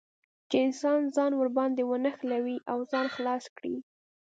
[0.49, 3.75] چې انسان ځان ور باندې ونښلوي او ځان خلاص کړي.